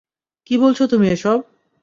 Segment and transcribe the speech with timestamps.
[0.47, 1.37] কী বলছ তুমি এসব?